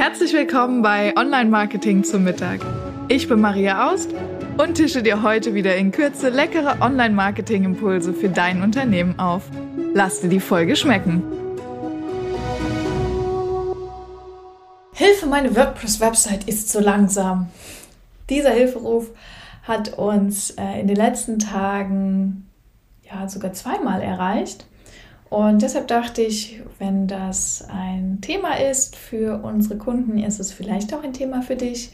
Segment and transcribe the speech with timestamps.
[0.00, 2.60] Herzlich willkommen bei Online Marketing zum Mittag.
[3.08, 4.08] Ich bin Maria Aust
[4.56, 9.42] und tische dir heute wieder in Kürze leckere Online Marketing Impulse für dein Unternehmen auf.
[9.92, 11.22] Lass dir die Folge schmecken.
[14.94, 17.50] Hilfe, meine WordPress-Website ist zu langsam.
[18.30, 19.10] Dieser Hilferuf
[19.64, 22.48] hat uns äh, in den letzten Tagen
[23.02, 24.64] ja sogar zweimal erreicht.
[25.30, 30.92] Und deshalb dachte ich, wenn das ein Thema ist für unsere Kunden, ist es vielleicht
[30.92, 31.92] auch ein Thema für dich.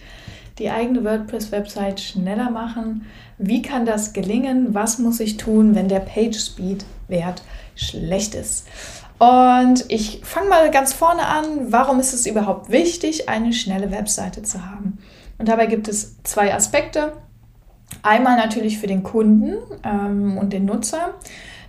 [0.58, 3.04] Die eigene WordPress-Website schneller machen.
[3.36, 4.74] Wie kann das gelingen?
[4.74, 7.42] Was muss ich tun, wenn der Page-Speed-Wert
[7.74, 8.66] schlecht ist?
[9.18, 11.44] Und ich fange mal ganz vorne an.
[11.70, 14.96] Warum ist es überhaupt wichtig, eine schnelle Webseite zu haben?
[15.36, 17.12] Und dabei gibt es zwei Aspekte.
[18.02, 21.14] Einmal natürlich für den Kunden ähm, und den Nutzer.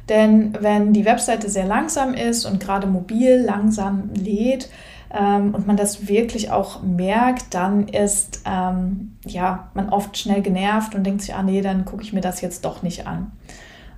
[0.10, 4.70] Denn wenn die Webseite sehr langsam ist und gerade mobil langsam lädt
[5.14, 10.96] ähm, und man das wirklich auch merkt, dann ist ähm, ja, man oft schnell genervt
[10.96, 13.32] und denkt sich, ah nee, dann gucke ich mir das jetzt doch nicht an.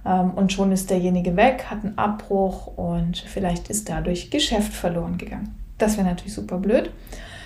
[0.05, 5.17] Ähm, und schon ist derjenige weg, hat einen Abbruch und vielleicht ist dadurch Geschäft verloren
[5.17, 5.55] gegangen.
[5.77, 6.91] Das wäre natürlich super blöd.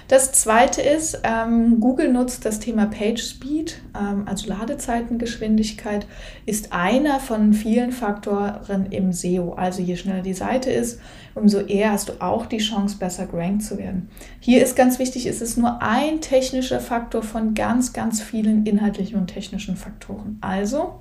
[0.07, 6.05] Das zweite ist, ähm, Google nutzt das Thema Page Speed, ähm, also Ladezeitengeschwindigkeit,
[6.45, 9.53] ist einer von vielen Faktoren im SEO.
[9.53, 10.99] Also je schneller die Seite ist,
[11.35, 14.09] umso eher hast du auch die Chance, besser gerankt zu werden.
[14.39, 19.17] Hier ist ganz wichtig, es ist nur ein technischer Faktor von ganz, ganz vielen inhaltlichen
[19.17, 20.37] und technischen Faktoren.
[20.41, 20.99] Also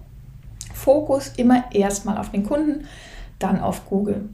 [0.73, 2.85] Fokus immer erstmal auf den Kunden,
[3.39, 4.29] dann auf Google.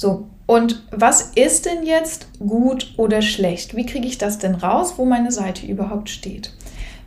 [0.00, 3.76] So, und was ist denn jetzt gut oder schlecht?
[3.76, 6.54] Wie kriege ich das denn raus, wo meine Seite überhaupt steht?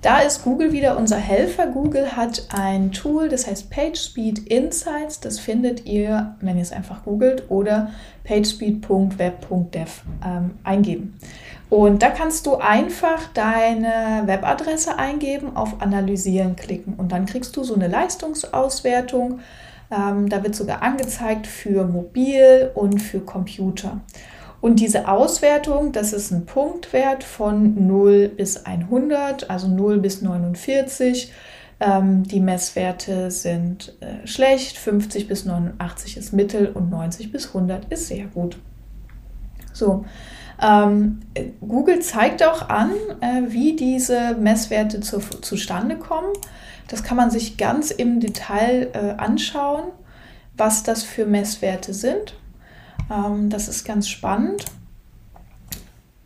[0.03, 1.65] Da ist Google wieder unser Helfer.
[1.65, 5.19] Google hat ein Tool, das heißt PageSpeed Insights.
[5.19, 7.89] Das findet ihr, wenn ihr es einfach googelt oder
[8.25, 11.17] pagespeed.web.dev ähm, eingeben.
[11.71, 17.63] Und da kannst du einfach deine Webadresse eingeben, auf Analysieren klicken und dann kriegst du
[17.63, 19.39] so eine Leistungsauswertung
[19.93, 24.01] ähm, da wird sogar angezeigt für Mobil und für Computer.
[24.61, 31.31] Und diese Auswertung, das ist ein Punktwert von 0 bis 100, also 0 bis 49.
[31.81, 37.91] Ähm, die Messwerte sind äh, schlecht, 50 bis 89 ist mittel und 90 bis 100
[37.91, 38.57] ist sehr gut.
[39.73, 40.05] So,
[40.61, 41.21] ähm,
[41.61, 42.91] Google zeigt auch an,
[43.21, 46.33] äh, wie diese Messwerte zu, zustande kommen.
[46.87, 49.85] Das kann man sich ganz im Detail äh, anschauen,
[50.55, 52.35] was das für Messwerte sind.
[53.11, 54.65] Ähm, das ist ganz spannend.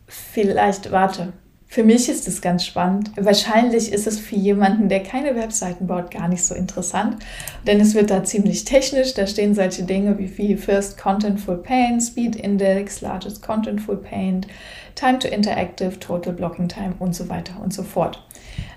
[0.06, 1.32] Vielleicht, warte,
[1.70, 3.10] für mich ist es ganz spannend.
[3.16, 7.18] Wahrscheinlich ist es für jemanden, der keine Webseiten baut, gar nicht so interessant,
[7.66, 9.12] denn es wird da ziemlich technisch.
[9.12, 14.46] Da stehen solche Dinge wie, wie First Contentful Paint, Speed Index, Largest Contentful Paint,
[14.94, 18.26] Time to Interactive, Total Blocking Time und so weiter und so fort.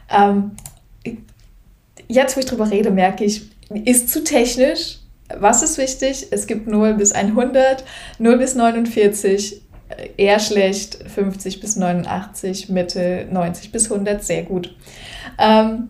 [0.09, 0.51] Ähm,
[2.09, 3.49] jetzt, wo ich drüber rede, merke ich,
[3.85, 4.97] ist zu technisch.
[5.39, 6.27] Was ist wichtig?
[6.31, 7.85] Es gibt 0 bis 100,
[8.19, 9.60] 0 bis 49, äh,
[10.17, 14.75] eher schlecht, 50 bis 89, Mitte 90 bis 100, sehr gut.
[15.37, 15.89] Ähm,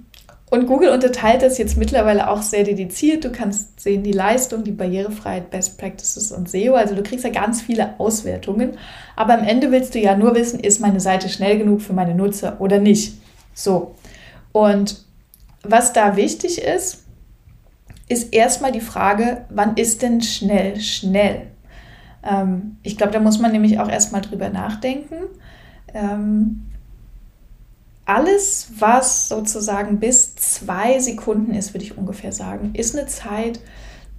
[0.51, 3.23] und Google unterteilt das jetzt mittlerweile auch sehr dediziert.
[3.23, 6.75] Du kannst sehen die Leistung, die Barrierefreiheit, Best Practices und SEO.
[6.75, 8.77] Also du kriegst ja ganz viele Auswertungen.
[9.15, 12.15] Aber am Ende willst du ja nur wissen, ist meine Seite schnell genug für meine
[12.15, 13.13] Nutzer oder nicht.
[13.53, 13.95] So.
[14.51, 15.05] Und
[15.63, 17.05] was da wichtig ist,
[18.09, 21.50] ist erstmal die Frage, wann ist denn schnell schnell?
[22.23, 25.15] Ähm, ich glaube, da muss man nämlich auch erstmal drüber nachdenken.
[25.93, 26.63] Ähm,
[28.05, 33.59] alles, was sozusagen bis zwei Sekunden ist, würde ich ungefähr sagen, ist eine Zeit,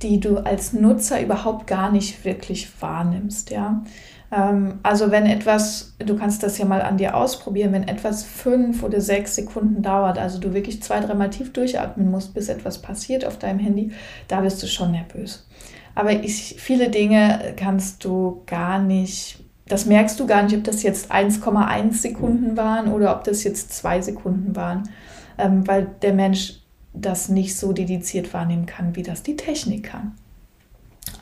[0.03, 3.51] die du als Nutzer überhaupt gar nicht wirklich wahrnimmst.
[3.51, 3.85] Ja?
[4.33, 8.83] Ähm, also wenn etwas, du kannst das ja mal an dir ausprobieren, wenn etwas fünf
[8.83, 13.27] oder sechs Sekunden dauert, also du wirklich zwei, dreimal tief durchatmen musst, bis etwas passiert
[13.27, 13.93] auf deinem Handy,
[14.29, 15.47] da bist du schon nervös.
[15.95, 20.83] Aber ich, viele Dinge kannst du gar nicht, das merkst du gar nicht, ob das
[20.83, 24.89] jetzt 1,1 Sekunden waren oder ob das jetzt zwei Sekunden waren,
[25.37, 26.61] ähm, weil der Mensch
[26.95, 30.13] das nicht so dediziert wahrnehmen kann, wie das die Technik kann.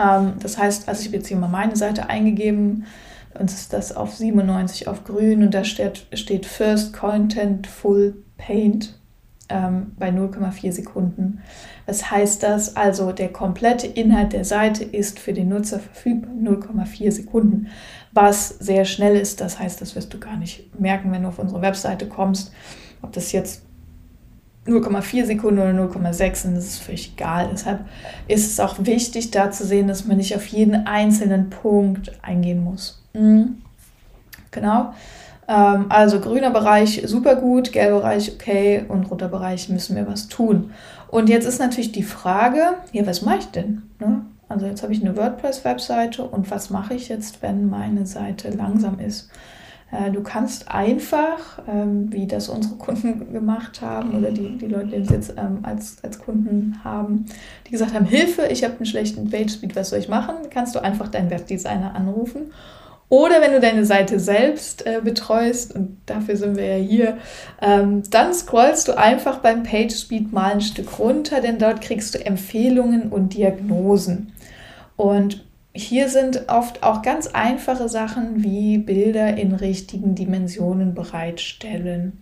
[0.00, 2.87] Ähm, das heißt, also ich habe jetzt hier mal meine Seite eingegeben,
[3.38, 8.99] uns ist das auf 97 auf grün und da steht, steht First Content Full Paint
[9.49, 11.41] ähm, bei 0,4 Sekunden.
[11.87, 12.76] Was heißt das?
[12.76, 17.69] Also der komplette Inhalt der Seite ist für den Nutzer verfügbar 0,4 Sekunden,
[18.12, 19.41] was sehr schnell ist.
[19.41, 22.52] Das heißt, das wirst du gar nicht merken, wenn du auf unsere Webseite kommst,
[23.02, 23.62] ob das jetzt
[24.67, 27.49] 0,4 Sekunden oder 0,6 und das ist völlig egal.
[27.53, 27.81] Deshalb
[28.29, 32.62] ist es auch wichtig, da zu sehen, dass man nicht auf jeden einzelnen Punkt eingehen
[32.62, 33.03] muss.
[33.15, 33.62] Mhm.
[34.51, 34.93] Genau.
[35.49, 40.29] Ähm, also grüner Bereich super gut, gelber Bereich okay und roter Bereich müssen wir was
[40.29, 40.73] tun.
[41.09, 42.61] Und jetzt ist natürlich die Frage,
[42.93, 43.83] ja, was mache ich denn?
[43.99, 44.23] Ne?
[44.49, 48.99] Also jetzt habe ich eine WordPress-Webseite und was mache ich jetzt, wenn meine Seite langsam
[48.99, 49.31] ist?
[49.93, 54.89] Äh, du kannst einfach, ähm, wie das unsere Kunden gemacht haben oder die, die Leute,
[54.89, 57.27] die uns jetzt ähm, als, als Kunden haben,
[57.67, 60.37] die gesagt haben, Hilfe, ich habe einen schlechten Page-Speed, was soll ich machen?
[60.51, 62.53] Kannst du einfach deinen Webdesigner anrufen.
[63.09, 67.19] Oder wenn du deine Seite selbst äh, betreust, und dafür sind wir ja hier,
[67.61, 72.25] ähm, dann scrollst du einfach beim PageSpeed mal ein Stück runter, denn dort kriegst du
[72.25, 74.33] Empfehlungen und Diagnosen.
[74.97, 82.21] Und hier sind oft auch ganz einfache Sachen wie Bilder in richtigen Dimensionen bereitstellen.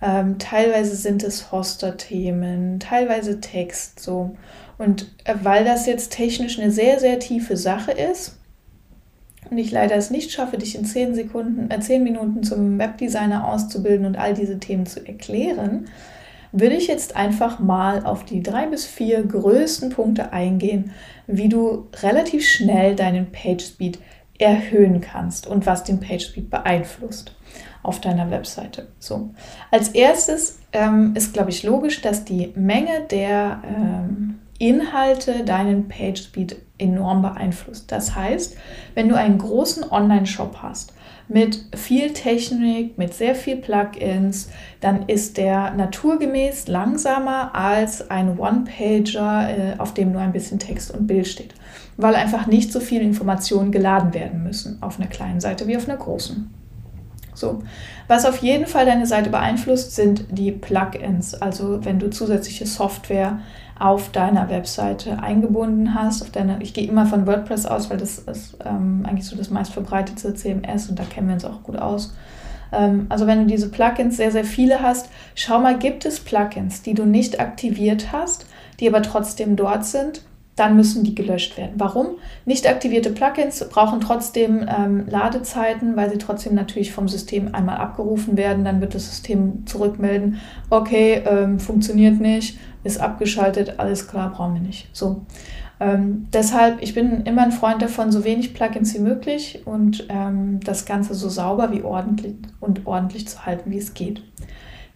[0.00, 4.36] Ähm, teilweise sind es Hoster-Themen, teilweise Text so.
[4.78, 8.36] Und äh, weil das jetzt technisch eine sehr, sehr tiefe Sache ist
[9.48, 13.46] und ich leider es nicht schaffe, dich in zehn Sekunden, äh, zehn Minuten zum Webdesigner
[13.46, 15.86] auszubilden und all diese Themen zu erklären,
[16.52, 20.92] würde ich jetzt einfach mal auf die drei bis vier größten Punkte eingehen,
[21.26, 23.98] wie du relativ schnell deinen PageSpeed
[24.38, 27.34] erhöhen kannst und was den PageSpeed beeinflusst
[27.82, 28.88] auf deiner Webseite.
[28.98, 29.30] So,
[29.70, 36.56] als erstes ähm, ist, glaube ich, logisch, dass die Menge der ähm, Inhalte deinen PageSpeed
[36.82, 37.90] enorm beeinflusst.
[37.90, 38.56] Das heißt,
[38.94, 40.92] wenn du einen großen Online-Shop hast
[41.28, 44.50] mit viel Technik, mit sehr viel Plugins,
[44.80, 50.90] dann ist der naturgemäß langsamer als ein One-Pager, äh, auf dem nur ein bisschen Text
[50.92, 51.54] und Bild steht,
[51.96, 55.88] weil einfach nicht so viele Informationen geladen werden müssen auf einer kleinen Seite wie auf
[55.88, 56.52] einer großen.
[57.34, 57.62] So.
[58.08, 61.34] Was auf jeden Fall deine Seite beeinflusst, sind die Plugins.
[61.34, 63.40] Also wenn du zusätzliche Software
[63.78, 66.22] auf deiner Webseite eingebunden hast.
[66.22, 69.50] Auf deiner, ich gehe immer von WordPress aus, weil das ist ähm, eigentlich so das
[69.50, 72.14] meistverbreitete CMS und da kennen wir uns auch gut aus.
[72.72, 76.82] Ähm, also wenn du diese Plugins sehr, sehr viele hast, schau mal, gibt es Plugins,
[76.82, 78.46] die du nicht aktiviert hast,
[78.80, 80.22] die aber trotzdem dort sind
[80.56, 81.72] dann müssen die gelöscht werden.
[81.76, 82.18] Warum?
[82.44, 88.36] Nicht aktivierte Plugins brauchen trotzdem ähm, Ladezeiten, weil sie trotzdem natürlich vom System einmal abgerufen
[88.36, 88.64] werden.
[88.64, 94.60] Dann wird das System zurückmelden, okay, ähm, funktioniert nicht, ist abgeschaltet, alles klar, brauchen wir
[94.60, 94.88] nicht.
[94.92, 95.22] So.
[95.80, 100.60] Ähm, deshalb, ich bin immer ein Freund davon, so wenig Plugins wie möglich und ähm,
[100.62, 104.22] das Ganze so sauber wie ordentlich und ordentlich zu halten, wie es geht.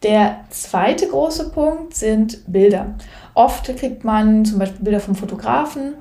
[0.03, 2.95] Der zweite große Punkt sind Bilder.
[3.37, 5.93] Oft kriegt man zum Beispiel Bilder vom Fotografen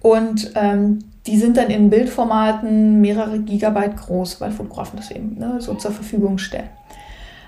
[0.00, 0.98] und ähm,
[1.28, 5.92] die sind dann in Bildformaten mehrere Gigabyte groß, weil Fotografen das eben ne, so zur
[5.92, 6.68] Verfügung stellen.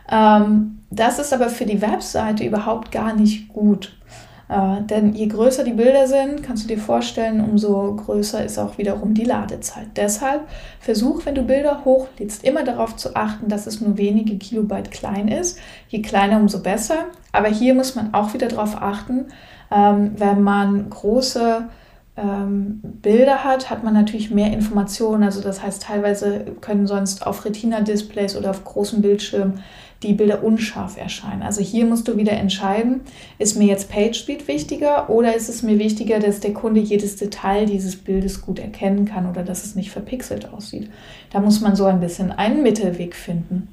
[0.08, 3.98] Ähm, das ist aber für die Webseite überhaupt gar nicht gut.
[4.48, 8.78] Äh, denn je größer die Bilder sind, kannst du dir vorstellen, umso größer ist auch
[8.78, 9.88] wiederum die Ladezeit.
[9.96, 10.42] Deshalb
[10.80, 15.28] versuch, wenn du Bilder hochlädst, immer darauf zu achten, dass es nur wenige Kilobyte klein
[15.28, 15.58] ist.
[15.88, 17.06] Je kleiner, umso besser.
[17.32, 19.26] Aber hier muss man auch wieder darauf achten,
[19.70, 21.68] ähm, wenn man große
[22.16, 25.22] ähm, Bilder hat, hat man natürlich mehr Informationen.
[25.22, 29.60] Also das heißt, teilweise können sonst auf Retina-Displays oder auf großen Bildschirmen
[30.02, 31.42] die Bilder unscharf erscheinen.
[31.42, 33.02] Also hier musst du wieder entscheiden,
[33.38, 37.66] ist mir jetzt PageSpeed wichtiger oder ist es mir wichtiger, dass der Kunde jedes Detail
[37.66, 40.90] dieses Bildes gut erkennen kann oder dass es nicht verpixelt aussieht.
[41.30, 43.68] Da muss man so ein bisschen einen Mittelweg finden.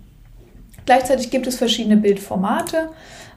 [0.86, 2.90] Gleichzeitig gibt es verschiedene Bildformate.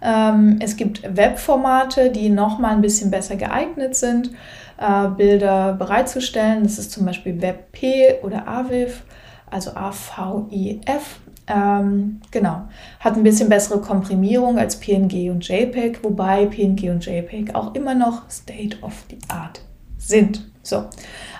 [0.03, 4.31] Ähm, es gibt Webformate, die nochmal ein bisschen besser geeignet sind,
[4.79, 6.65] äh, Bilder bereitzustellen.
[6.65, 9.03] Das ist zum Beispiel WebP oder AVIF,
[9.51, 11.21] also AVIF.
[11.47, 12.63] Ähm, genau.
[13.01, 17.95] Hat ein bisschen bessere Komprimierung als PNG und JPEG, wobei PNG und JPEG auch immer
[17.95, 19.61] noch State of the Art
[19.99, 20.51] sind.
[20.63, 20.85] So,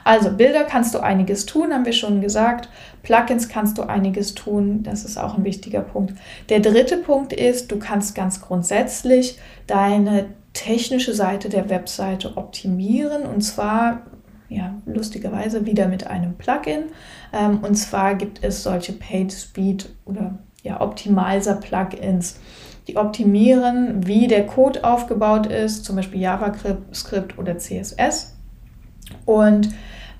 [0.05, 2.69] also Bilder kannst du einiges tun, haben wir schon gesagt.
[3.03, 6.15] Plugins kannst du einiges tun, das ist auch ein wichtiger Punkt.
[6.49, 13.41] Der dritte Punkt ist, du kannst ganz grundsätzlich deine technische Seite der Webseite optimieren und
[13.41, 14.03] zwar
[14.49, 16.85] ja, lustigerweise wieder mit einem Plugin.
[17.33, 22.39] Ähm, und zwar gibt es solche PageSpeed oder ja, Optimizer-Plugins,
[22.87, 28.37] die optimieren, wie der Code aufgebaut ist, zum Beispiel JavaScript oder CSS.
[29.25, 29.71] Und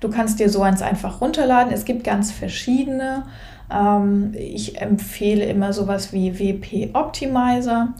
[0.03, 1.73] du kannst dir so eins einfach runterladen.
[1.73, 3.23] Es gibt ganz verschiedene.
[3.71, 7.93] Ähm, ich empfehle immer sowas wie WP Optimizer.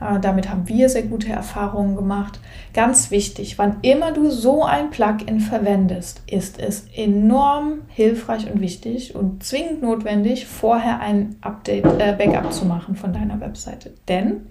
[0.00, 2.40] Äh, damit haben wir sehr gute Erfahrungen gemacht.
[2.74, 9.14] Ganz wichtig, wann immer du so ein Plugin verwendest, ist es enorm hilfreich und wichtig
[9.14, 13.92] und zwingend notwendig, vorher ein Update, äh, Backup zu machen von deiner Webseite.
[14.06, 14.46] Denn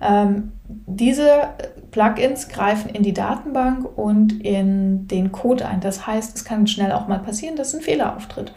[0.00, 1.48] ähm, diese
[1.90, 5.80] Plugins greifen in die Datenbank und in den Code ein.
[5.80, 8.52] Das heißt, es kann schnell auch mal passieren, dass ein Fehler auftritt.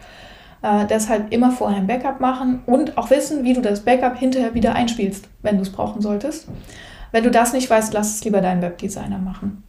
[0.62, 4.54] Äh, deshalb immer vorher ein Backup machen und auch wissen, wie du das Backup hinterher
[4.54, 6.48] wieder einspielst, wenn du es brauchen solltest.
[7.12, 9.64] Wenn du das nicht weißt, lass es lieber deinen Webdesigner machen.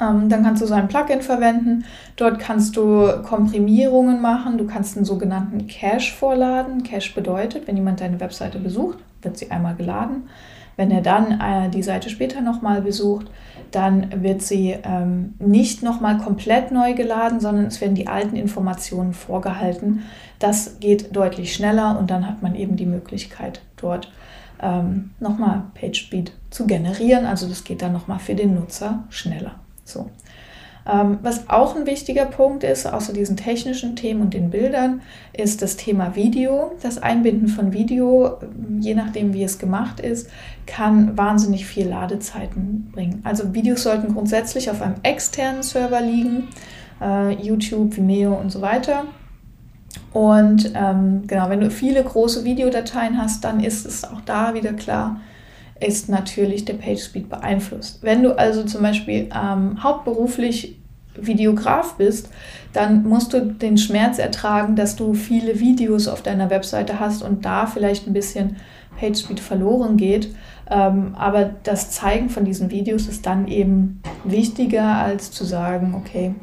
[0.00, 1.84] Ähm, dann kannst du so ein Plugin verwenden.
[2.16, 4.58] Dort kannst du Komprimierungen machen.
[4.58, 6.82] Du kannst einen sogenannten Cache vorladen.
[6.82, 10.28] Cache bedeutet, wenn jemand deine Webseite besucht, wird sie einmal geladen.
[10.76, 13.30] Wenn er dann äh, die Seite später nochmal besucht,
[13.70, 19.14] dann wird sie ähm, nicht nochmal komplett neu geladen, sondern es werden die alten Informationen
[19.14, 20.02] vorgehalten.
[20.38, 24.12] Das geht deutlich schneller und dann hat man eben die Möglichkeit, dort
[24.62, 27.26] ähm, nochmal PageSpeed zu generieren.
[27.26, 29.56] Also das geht dann nochmal für den Nutzer schneller.
[29.84, 30.10] So.
[30.88, 35.02] Ähm, was auch ein wichtiger Punkt ist, außer diesen technischen Themen und den Bildern,
[35.32, 36.72] ist das Thema Video.
[36.82, 38.38] Das Einbinden von Video,
[38.78, 40.28] je nachdem wie es gemacht ist,
[40.66, 43.20] kann wahnsinnig viel Ladezeiten bringen.
[43.24, 46.48] Also Videos sollten grundsätzlich auf einem externen Server liegen,
[47.00, 49.04] äh, YouTube, Vimeo und so weiter.
[50.12, 54.72] Und ähm, genau, wenn du viele große Videodateien hast, dann ist es auch da wieder
[54.72, 55.20] klar,
[55.80, 58.02] ist natürlich der PageSpeed beeinflusst.
[58.02, 60.78] Wenn du also zum Beispiel ähm, hauptberuflich
[61.18, 62.30] Videograf bist,
[62.72, 67.44] dann musst du den Schmerz ertragen, dass du viele Videos auf deiner Webseite hast und
[67.44, 68.56] da vielleicht ein bisschen
[68.98, 70.34] PageSpeed verloren geht.
[70.68, 76.34] Ähm, aber das Zeigen von diesen Videos ist dann eben wichtiger, als zu sagen, okay,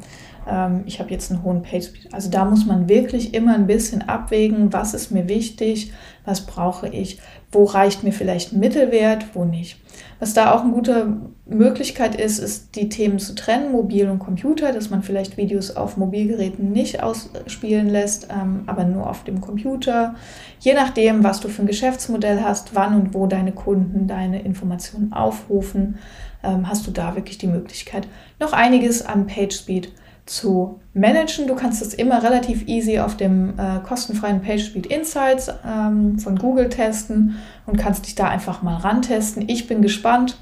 [0.48, 2.12] ähm, ich habe jetzt einen hohen PageSpeed.
[2.12, 5.92] Also da muss man wirklich immer ein bisschen abwägen, was ist mir wichtig,
[6.24, 7.20] was brauche ich,
[7.54, 9.78] wo reicht mir vielleicht ein Mittelwert, wo nicht.
[10.18, 14.72] Was da auch eine gute Möglichkeit ist, ist die Themen zu trennen, Mobil und Computer,
[14.72, 20.14] dass man vielleicht Videos auf Mobilgeräten nicht ausspielen lässt, ähm, aber nur auf dem Computer.
[20.60, 25.12] Je nachdem, was du für ein Geschäftsmodell hast, wann und wo deine Kunden deine Informationen
[25.12, 25.98] aufrufen,
[26.42, 28.08] ähm, hast du da wirklich die Möglichkeit,
[28.40, 29.92] noch einiges an PageSpeed
[30.26, 31.46] zu managen.
[31.46, 36.68] Du kannst es immer relativ easy auf dem äh, kostenfreien PageSpeed Insights ähm, von Google
[36.68, 39.48] testen und kannst dich da einfach mal rantesten.
[39.48, 40.38] Ich bin gespannt,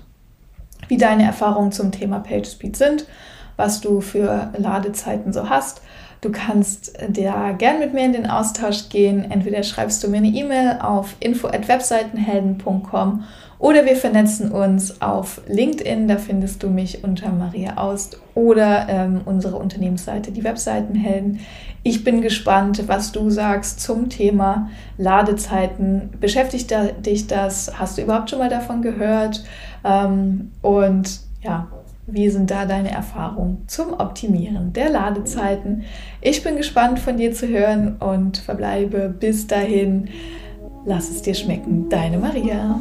[0.89, 3.07] wie deine Erfahrungen zum Thema PageSpeed sind,
[3.57, 5.83] was du für Ladezeiten so hast.
[6.21, 9.29] Du kannst da gern mit mir in den Austausch gehen.
[9.29, 13.25] Entweder schreibst du mir eine E-Mail auf info@webseitenhelden.com
[13.63, 19.21] oder wir vernetzen uns auf LinkedIn, da findest du mich unter Maria Aust oder ähm,
[19.25, 21.39] unsere Unternehmensseite, die Webseitenhelden.
[21.85, 26.11] Ich bin gespannt, was du sagst zum Thema Ladezeiten.
[26.19, 26.75] Beschäftigt
[27.07, 27.79] dich das?
[27.79, 29.45] Hast du überhaupt schon mal davon gehört?
[29.85, 31.69] Ähm, und ja,
[32.09, 35.85] wie sind da deine Erfahrungen zum Optimieren der Ladezeiten?
[36.21, 40.09] Ich bin gespannt von dir zu hören und verbleibe bis dahin.
[40.85, 42.81] Lass es dir schmecken, deine Maria.